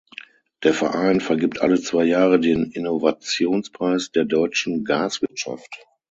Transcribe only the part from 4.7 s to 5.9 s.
Gaswirtschaft".